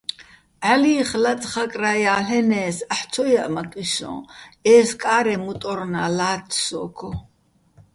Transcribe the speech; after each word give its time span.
ჺალი́ხ 0.65 1.09
ლაწხაკრა́ 1.23 1.95
ჲალ'ენე́ს, 2.03 2.77
აჰ̦ო̆ 2.93 3.07
ცო 3.11 3.23
ჲაჸმაკიჼ 3.31 3.83
სო́ჼ, 3.95 4.17
ეზკა́რე 4.73 5.35
მუტორნა́ 5.43 6.09
ლა́თთე̆ 6.17 6.61
სო́გო. 6.65 7.09